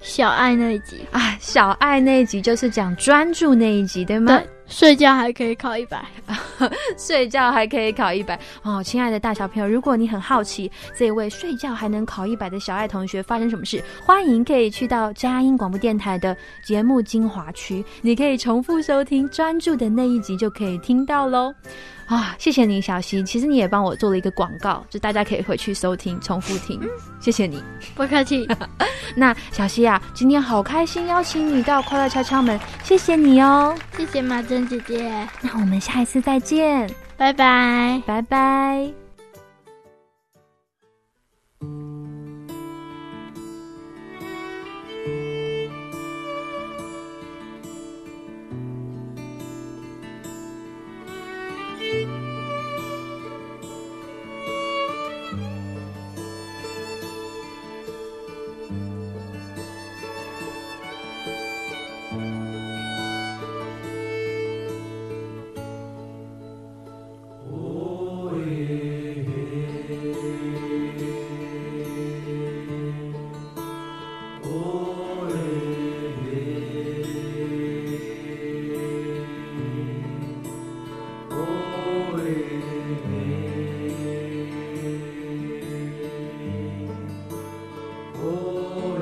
[0.00, 1.00] 小爱那一集。
[1.12, 1.36] 啊。
[1.40, 4.36] 小爱那一集就是讲专注那一集，对吗？
[4.36, 6.04] 对，睡觉还可以考一百。
[6.98, 21.54] 睡觉还可以考一百哦，亲爱的大小朋友，如果你很好奇这位睡觉还能考一百的小爱同学发生什么事，欢迎可以去到佳音广播电台的节目精华区，你可以重复收听专注的那一集，就可以听到喽。
[22.08, 23.22] 啊，谢谢你，小溪。
[23.22, 26.80] 其实你也帮我做了一个广告，就大家可以回去收听、重复听。
[27.20, 27.62] 谢谢你。
[27.94, 28.48] 不客气。
[29.14, 33.76] 那小溪啊，今天好开心邀请你到快乐敲敲门，谢谢你哦。
[33.96, 38.02] 谢谢马珍姐姐，那我们下一次再见，拜拜。
[38.06, 39.07] 拜拜。
[88.20, 88.97] Oh.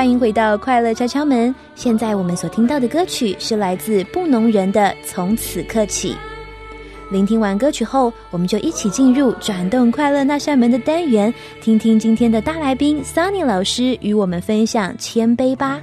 [0.00, 1.54] 欢迎回到快乐敲敲门。
[1.74, 6.14] 现在我们所听到的歌曲是来自布农人的《从此刻起》。
[7.12, 11.30] 聆听完歌曲后，我们就一起进入转动快乐那扇门的单元，
[11.60, 15.78] 听听今天的大来宾 Sunny 老师与我们分享谦卑吧。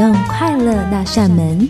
[0.00, 1.68] 动快乐那扇门。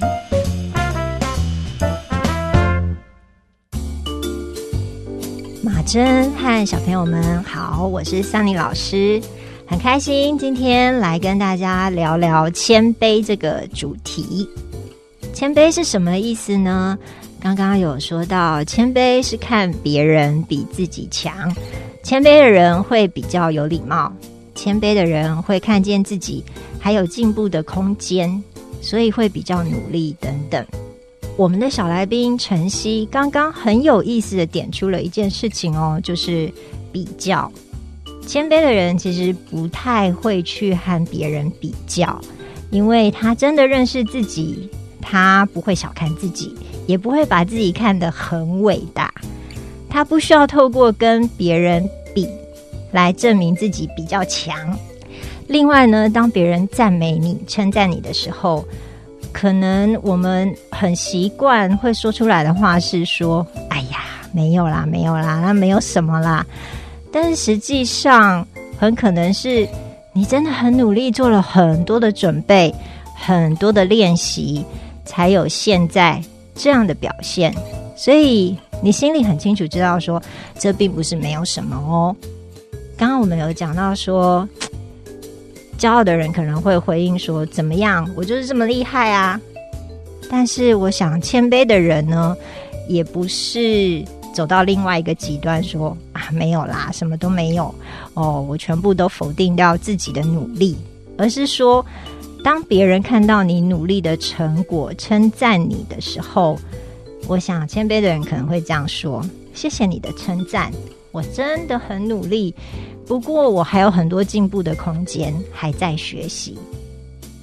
[5.65, 9.21] 马珍和小朋友们好，我是桑尼老师，
[9.67, 14.49] 很开心今天来跟大家聊聊谦卑这个主题。
[15.35, 16.97] 谦卑是什么意思呢？
[17.41, 21.53] 刚刚有说到，谦卑是看别人比自己强，
[22.05, 24.13] 谦卑的人会比较有礼貌，
[24.55, 26.45] 谦卑的人会看见自己
[26.81, 28.43] 还有进步的空间，
[28.83, 30.67] 所以会比较努力等等。
[31.37, 36.53] 我们的小来宾晨曦刚刚很有意思的点出了一件事情哦，就是
[36.91, 37.51] 比较。
[38.27, 42.21] 谦卑的人其实不太会去和别人比较，
[42.71, 44.69] 因为他真的认识自己，
[45.01, 46.55] 他不会小看自己，
[46.87, 49.13] 也不会把自己看得很伟大。
[49.89, 52.29] 他不需要透过跟别人比
[52.93, 54.79] 来证明自己比较强。
[55.51, 58.65] 另外呢，当别人赞美你、称赞你的时候，
[59.33, 63.99] 可能我们很习惯会说出来的话是说：“哎呀，
[64.33, 66.47] 没有啦，没有啦，那没有什么啦。”
[67.11, 68.47] 但是实际上，
[68.79, 69.69] 很可能是
[70.13, 72.73] 你真的很努力，做了很多的准备，
[73.17, 74.65] 很多的练习，
[75.05, 76.23] 才有现在
[76.55, 77.53] 这样的表现。
[77.97, 80.23] 所以你心里很清楚知道说，
[80.57, 82.15] 这并不是没有什么哦。
[82.97, 84.49] 刚刚我们有讲到说。
[85.81, 88.07] 骄傲的人可能会回应说：“怎么样？
[88.15, 89.41] 我就是这么厉害啊！”
[90.31, 92.37] 但是，我想谦卑的人呢，
[92.87, 94.05] 也不是
[94.35, 97.75] 走到另外一个极端，说：“啊，没有啦，什么都没有
[98.13, 100.77] 哦，我全部都否定掉自己的努力。”
[101.17, 101.85] 而是说，
[102.45, 106.59] 当别人看到你努力的成果，称赞你的时候，
[107.27, 109.25] 我想谦卑的人可能会这样说
[109.55, 110.71] ：“谢谢你的称赞，
[111.11, 112.55] 我真的很努力。”
[113.11, 116.57] 不过我还有很多进步的空间，还在学习。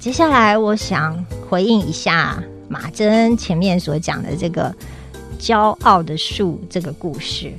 [0.00, 4.74] 接下来，我想回应一下马珍前面所讲的这个
[5.38, 7.52] 骄傲的树这个故事。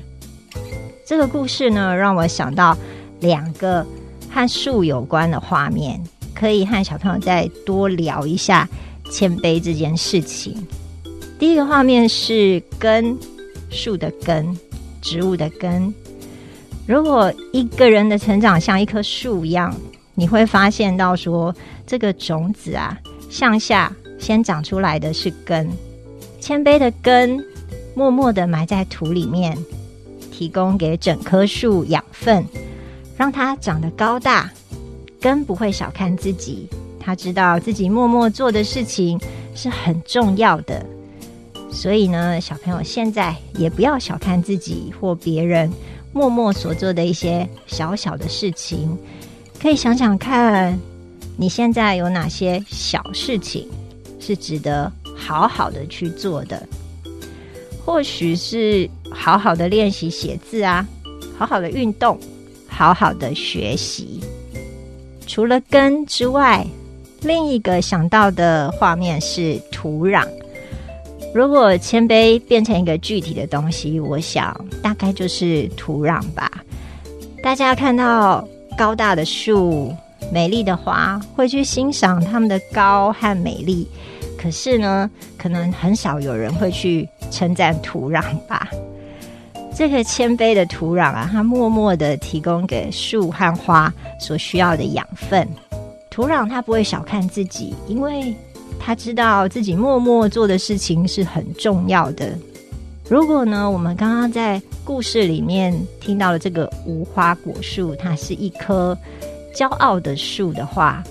[1.05, 2.75] 这个故事呢，让我想到
[3.19, 3.85] 两个
[4.27, 6.03] 和树有关的画面，
[6.33, 8.67] 可以和小朋友再多聊一下
[9.11, 10.57] 谦卑这件事情。
[11.37, 13.15] 第一个画面是根，
[13.69, 14.57] 树的根，
[14.99, 15.93] 植物的根。
[16.89, 19.71] 如果一个人的成长像一棵树一样，
[20.15, 22.97] 你会发现到说，这个种子啊，
[23.29, 25.69] 向下先长出来的是根，
[26.41, 27.45] 谦卑的根
[27.93, 29.55] 默默的埋在土里面，
[30.31, 32.43] 提供给整棵树养分，
[33.15, 34.49] 让它长得高大。
[35.21, 36.67] 根不会小看自己，
[36.99, 39.19] 他知道自己默默做的事情
[39.53, 40.83] 是很重要的。
[41.71, 45.71] 所以呢，小朋友现在也不要小看自己或别人
[46.11, 48.97] 默默所做的一些小小的事情，
[49.61, 50.77] 可以想想看，
[51.37, 53.67] 你现在有哪些小事情
[54.19, 56.67] 是值得好好的去做的？
[57.85, 60.87] 或许是好好的练习写字啊，
[61.37, 62.19] 好好的运动，
[62.67, 64.19] 好好的学习。
[65.27, 66.65] 除了根之外，
[67.21, 70.27] 另一个想到的画面是土壤。
[71.33, 76.51] 如果谦卑变成一个具体的东西，我想大概就是土壤吧。
[77.43, 78.45] 大家看到
[78.77, 79.95] 高大的树、
[80.33, 83.87] 美丽的花，会去欣赏它们的高和美丽。
[84.37, 88.67] 可是呢，可能很少有人会去称赞土壤吧。
[89.75, 95.47] 这个谦卑的土壤啊，它默默的提供给树和花所需要的养分。
[96.09, 98.35] 土壤它不会小看自己，因为
[98.79, 102.33] 他知道自己默默做的事情是很重要的。
[103.07, 108.97] 如果呢，我们刚刚在故事里面听到了这个无花果树，它是一棵
[109.53, 111.03] 骄傲的树的话，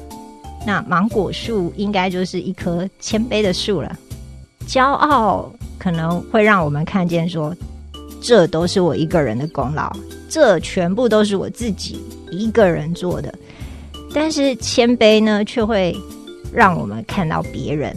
[0.66, 3.96] 那芒果树应该就是一棵谦卑的树了。
[4.66, 7.54] 骄傲可能会让我们看见说，
[8.20, 9.92] 这都是我一个人的功劳，
[10.28, 12.00] 这全部都是我自己
[12.30, 13.32] 一个人做的。
[14.14, 15.96] 但是谦卑呢，却会。
[16.53, 17.96] 让我们看到别人，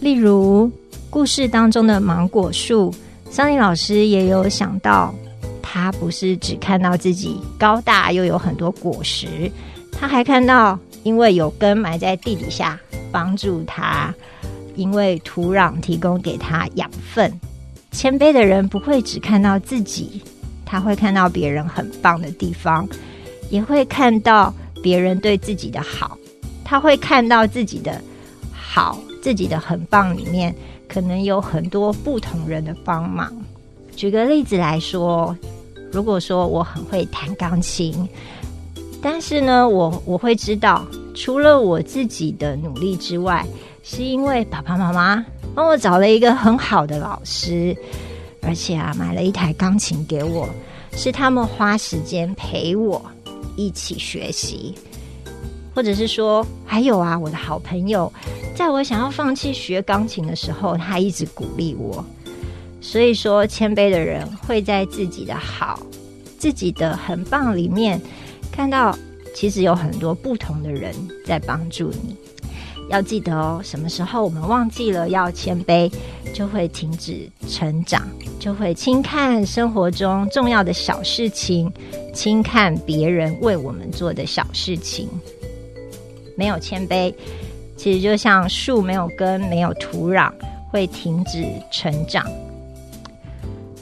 [0.00, 0.70] 例如
[1.08, 2.94] 故事当中的芒果树，
[3.30, 5.14] 桑尼老师也有想到，
[5.62, 9.50] 他不是只看到自己高大又有很多果实，
[9.92, 12.78] 他还看到因为有根埋在地底下
[13.12, 14.12] 帮助他，
[14.74, 17.32] 因为土壤提供给他养分。
[17.92, 20.22] 谦卑的人不会只看到自己，
[20.64, 22.88] 他会看到别人很棒的地方，
[23.50, 26.16] 也会看到别人对自己的好。
[26.70, 28.00] 他会看到自己的
[28.52, 30.54] 好，自己的很棒里面，
[30.86, 33.28] 可能有很多不同人的帮忙。
[33.96, 35.36] 举个例子来说，
[35.90, 38.08] 如果说我很会弹钢琴，
[39.02, 43.44] 但是呢，我我会知道，除了我自己的努力之外，
[43.82, 47.76] 是因为爸爸妈妈帮我找了一个很好的老师，
[48.42, 50.48] 而且啊，买了一台钢琴给我，
[50.92, 53.04] 是他们花时间陪我
[53.56, 54.72] 一起学习。
[55.74, 58.12] 或者是说，还有啊，我的好朋友，
[58.54, 62.04] 在我想要放弃学钢琴的时候，他一直鼓励我。
[62.80, 65.78] 所以说，谦卑的人会在自己的好、
[66.38, 68.00] 自己的很棒里面，
[68.50, 68.96] 看到
[69.34, 70.94] 其实有很多不同的人
[71.26, 72.16] 在帮助你。
[72.88, 75.92] 要记得哦，什么时候我们忘记了要谦卑，
[76.34, 78.08] 就会停止成长，
[78.40, 81.72] 就会轻看生活中重要的小事情，
[82.12, 85.08] 轻看别人为我们做的小事情。
[86.40, 87.14] 没有谦卑，
[87.76, 90.32] 其实就像树没有根、没有土壤，
[90.70, 92.26] 会停止成长。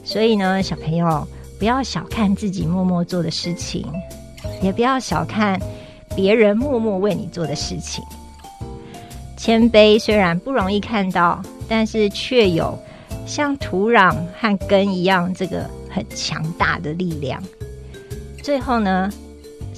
[0.03, 1.25] 所以呢，小朋友
[1.57, 3.87] 不要小看自己默默做的事情，
[4.61, 5.57] 也不要小看
[6.17, 8.03] 别人默默为你做的事情。
[9.37, 12.77] 谦卑虽然不容易看到，但是却有
[13.25, 17.41] 像土壤和根一样这个很强大的力量。
[18.43, 19.09] 最后呢？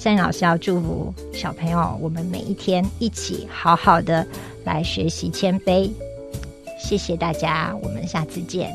[0.01, 4.25] 山老师要祝福小朋友，我们每一天一起好好的
[4.63, 5.91] 来学习谦卑。
[6.79, 8.73] 谢谢大家，我们下次见。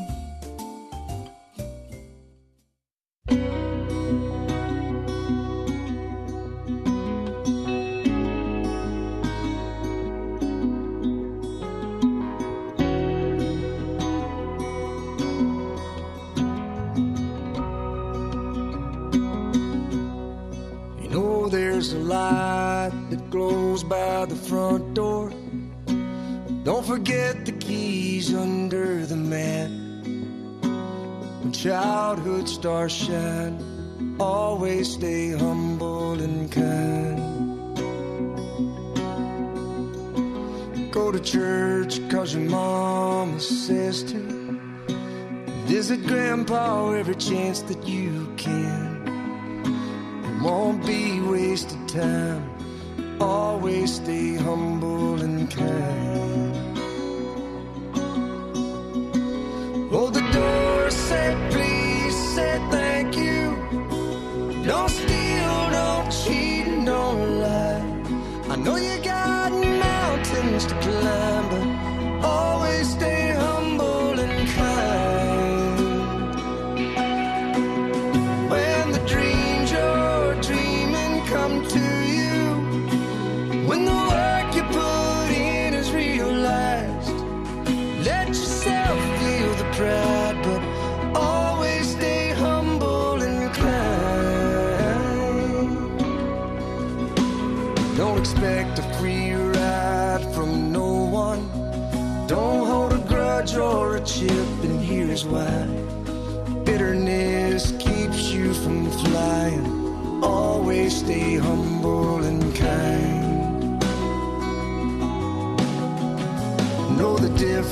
[23.76, 25.30] Glows by the front door.
[26.64, 29.70] Don't forget the keys under the mat.
[31.40, 37.20] When childhood stars shine, always stay humble and kind.
[40.90, 44.18] Go to church cause your mama says to.
[45.66, 49.02] Visit grandpa every chance that you can
[50.24, 52.55] It won't be wasted time.
[53.66, 56.05] Always stay humble and kind.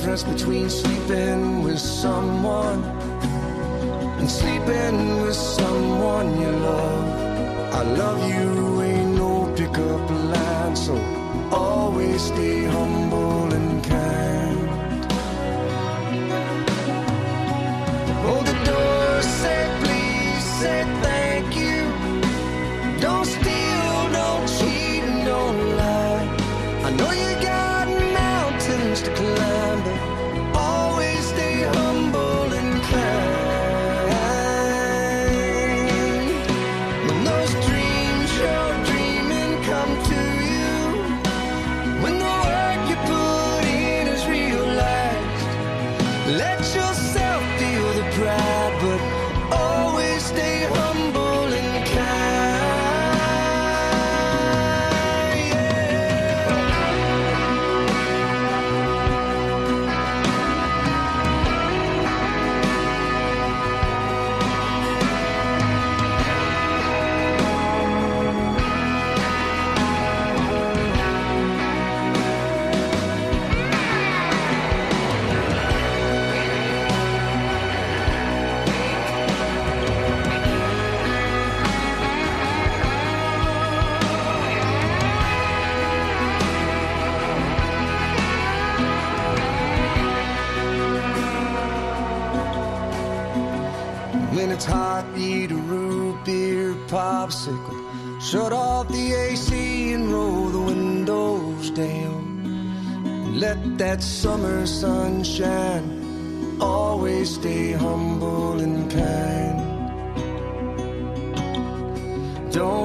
[0.04, 2.84] Difference between sleeping with someone
[4.18, 7.72] and sleeping with someone you love.
[7.72, 10.94] I love you ain't no pickup line, so
[11.50, 13.43] always stay humble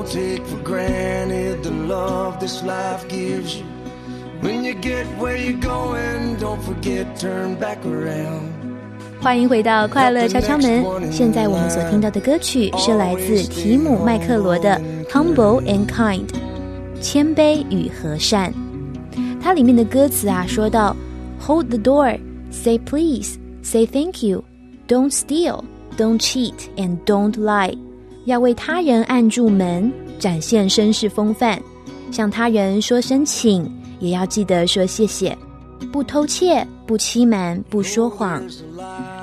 [0.08, 3.64] take for granted the love this life gives you.
[4.42, 8.50] When you get where you're going, don't forget turn back around.
[9.20, 11.10] 欢迎回到快乐敲敲门。
[11.10, 14.78] 现在我们所听到的歌曲是来自提姆麦克罗的《
[15.10, 16.28] Humble and Kind》，
[17.00, 18.52] 谦卑与和善。
[19.42, 20.94] 它里面的歌词啊，说到：
[21.46, 22.18] Hold the door,
[22.50, 24.44] say please, say thank you,
[24.88, 25.64] don't steal,
[25.96, 27.74] don't cheat, and don't lie。
[28.25, 31.59] 要为他人按住门，展现绅士风范，
[32.11, 35.37] 向他人说声请，也要记得说谢谢。
[35.91, 38.43] 不偷窃，不欺瞒，不说谎。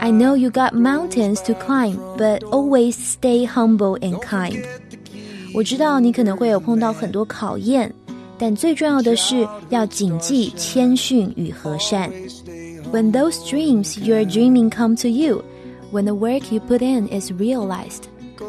[0.01, 4.65] I know you got mountains to climb, but always stay humble and kind.
[5.55, 7.95] 我知道你可能会有碰到很多考验，
[8.39, 12.11] 但最重要的是要谨记谦逊与和善。
[12.91, 15.45] When those dreams you're dreaming come to you,
[15.93, 18.05] when the work you put in is realized,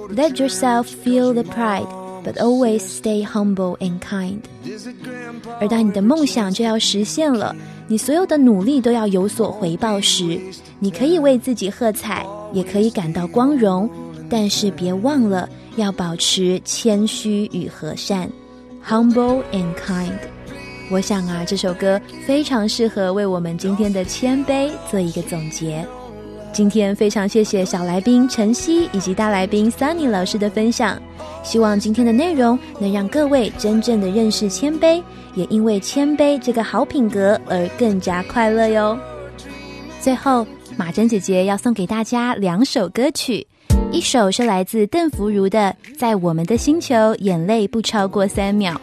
[0.09, 1.87] let yourself feel the pride,
[2.23, 4.39] but always stay humble and kind.
[5.59, 7.55] 而当你的梦想就要实现了，
[7.87, 10.39] 你所有的努力都要有所回报时，
[10.79, 13.89] 你可以为自己喝彩，也可以感到光荣，
[14.29, 18.29] 但是别忘了要保持谦虚与和善
[18.87, 20.11] ，humble and kind。
[20.89, 25.85] 我想啊，这首歌非常适合为我们今天的谦卑做一个总结。
[26.53, 30.99] 今天非常谢谢小来宾晨曦以及大来宾 Sunny 老师的分享，
[31.43, 35.01] 希望今天的内容能让各位真正的认识谦卑，
[35.35, 38.97] 也因为谦卑这个好品格而更加快乐哟。
[40.01, 43.45] 最后，马珍姐姐要送给大家两首歌曲，
[43.91, 48.73] 一首是来自邓福如的《在我们的星球，眼泪不超过三秒》，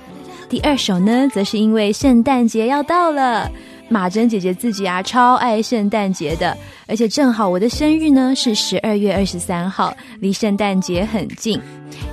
[0.49, 3.51] 第二首呢，则是因为圣诞节要到了。
[3.89, 6.57] 马珍姐姐自己啊超爱圣诞节的。
[6.87, 11.61] 而且正好我的生日呢是十二月二十三号离圣诞节很近。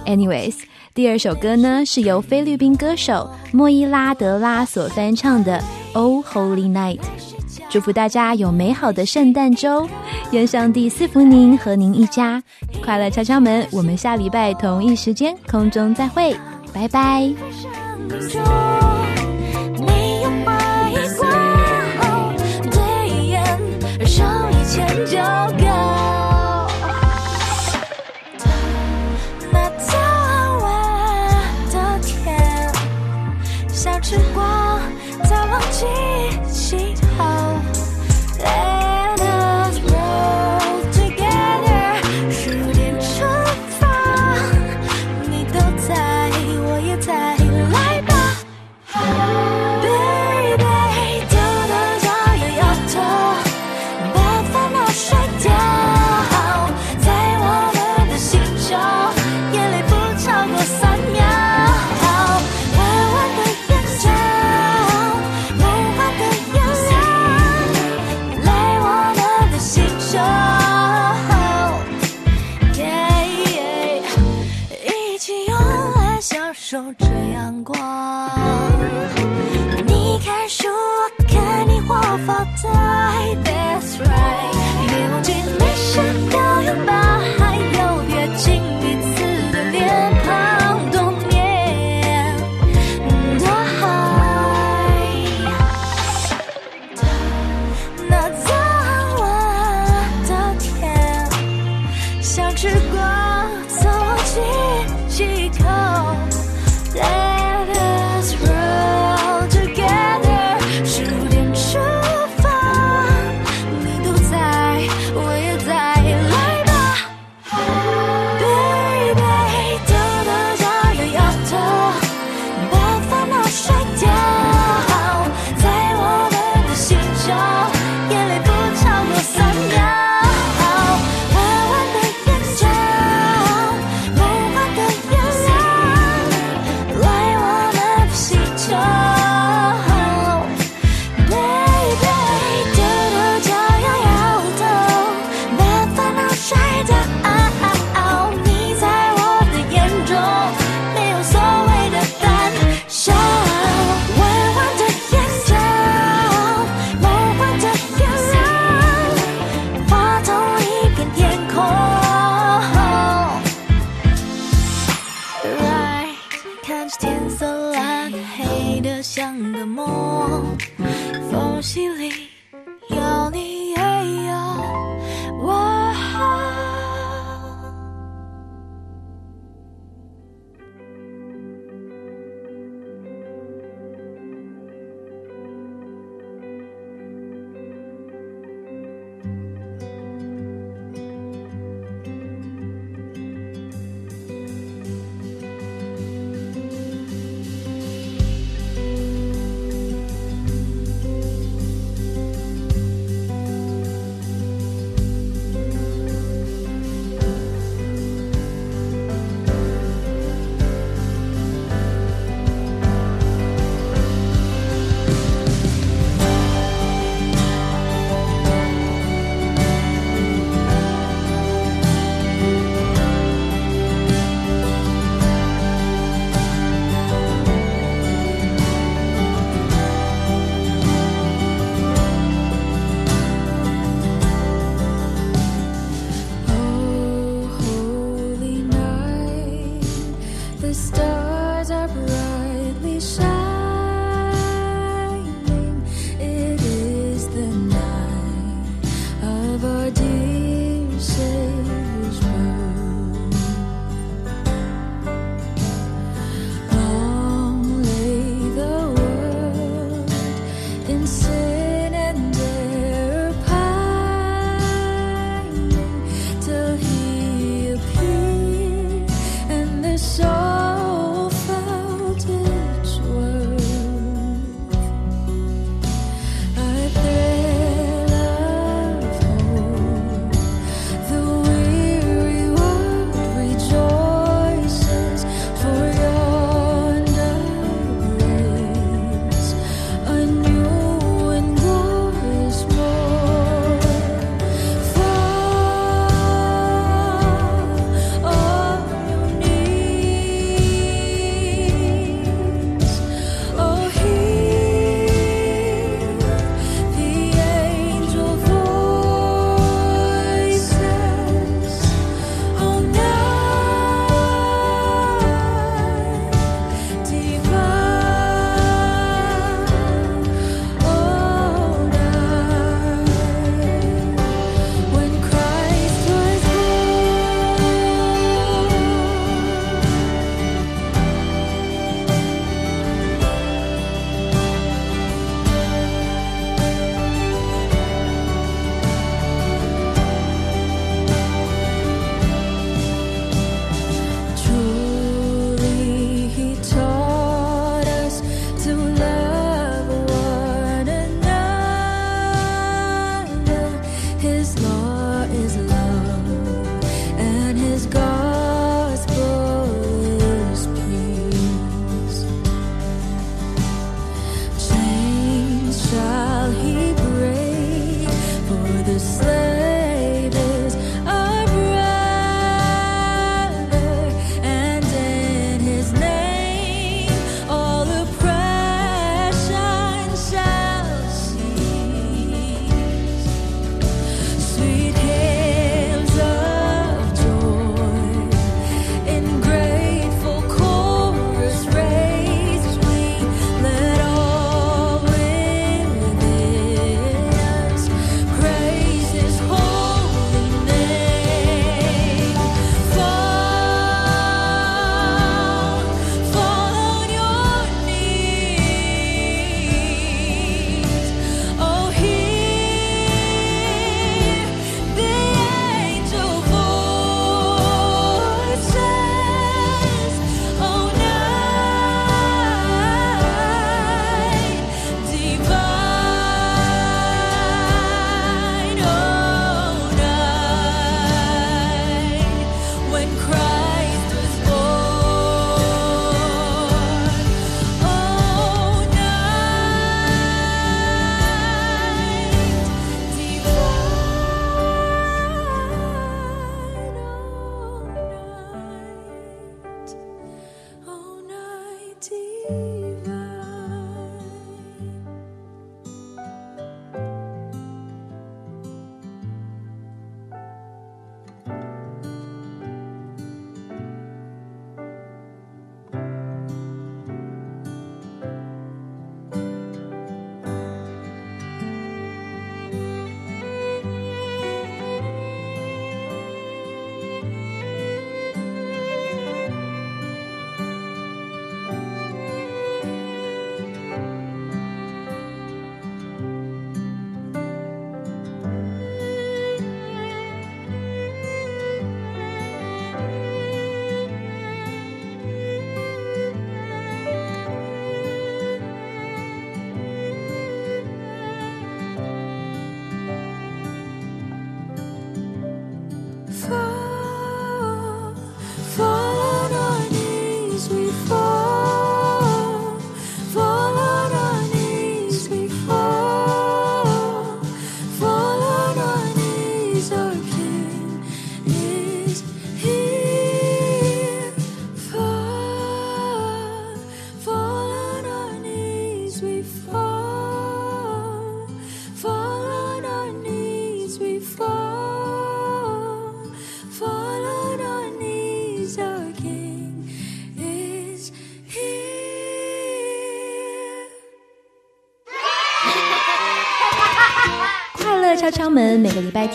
[0.05, 0.55] Anyways
[0.93, 5.63] 第二首歌呢是由菲律宾歌手莫伊拉德拉所翻唱的
[5.93, 6.99] oh holy night
[7.69, 9.88] 祝福大家有美好的圣诞周。
[10.32, 12.41] 愿上帝赐福您和您一家。
[12.84, 16.36] 快乐敲敲门我们下礼拜同一时间空中再会。
[16.74, 17.32] 拜拜。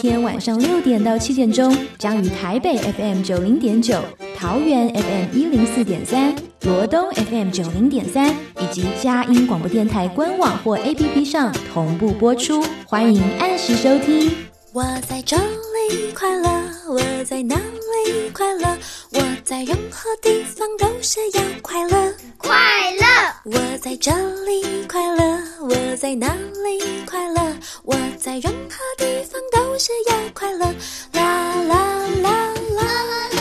[0.09, 4.01] 天晚上六点到七点钟，将于台北 FM 九零点九、
[4.37, 6.33] 桃园 FM 一零四点三、
[6.63, 14.31] 罗东 FM 九零点三以及佳音广播电台官网或 APP 上同步播出，欢迎按时收听。
[14.73, 16.49] 我在这里快乐，
[16.89, 17.57] 我在哪
[18.05, 18.79] 里快乐？
[19.11, 22.57] 我在任何地方都是要快乐，快
[22.93, 23.07] 乐。
[23.45, 24.11] 我在这
[24.45, 26.35] 里快乐，我在哪
[26.65, 27.57] 里快乐？
[27.85, 30.67] 我在任何地方都是要快乐，
[31.13, 31.75] 啦啦
[32.23, 33.36] 啦啦啦啦啦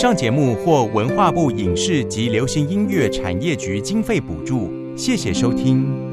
[0.00, 6.07] 上节目获文化部影视及流行音乐产业局经费补助，谢谢收听。